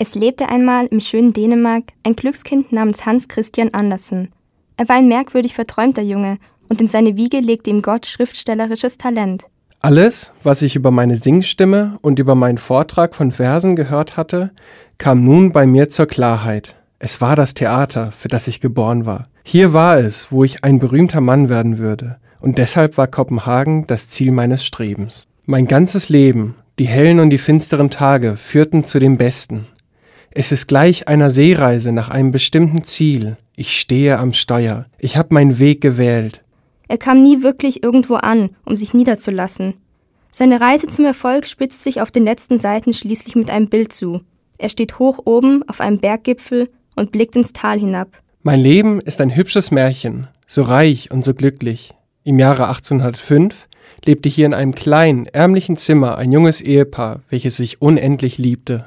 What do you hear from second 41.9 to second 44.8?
auf den letzten Seiten schließlich mit einem Bild zu. Er